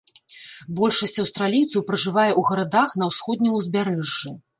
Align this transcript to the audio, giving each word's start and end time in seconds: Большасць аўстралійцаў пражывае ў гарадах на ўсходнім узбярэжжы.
Большасць 0.77 1.19
аўстралійцаў 1.23 1.83
пражывае 1.89 2.31
ў 2.31 2.41
гарадах 2.49 2.95
на 3.03 3.09
ўсходнім 3.11 3.59
узбярэжжы. 3.59 4.35